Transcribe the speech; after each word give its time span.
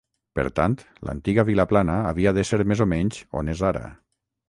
Per 0.37 0.45
tant, 0.59 0.75
l'antiga 1.09 1.45
Vilaplana 1.51 1.99
havia 2.07 2.35
d'ésser 2.39 2.63
més 2.75 2.85
o 2.87 2.91
menys 2.97 3.25
on 3.43 3.57
és 3.57 3.67
ara. 3.75 3.89